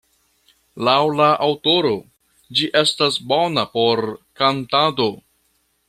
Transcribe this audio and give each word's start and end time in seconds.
Laŭ 0.87 0.95
la 1.17 1.27
aŭtoro, 1.47 1.91
ĝi 2.61 2.71
estas 2.83 3.21
bona 3.33 3.67
por 3.79 4.05
kantado. 4.43 5.09